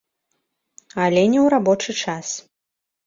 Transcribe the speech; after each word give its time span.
Але 1.03 1.21
не 1.33 1.39
ў 1.45 1.47
рабочы 1.55 1.91
час. 2.03 2.27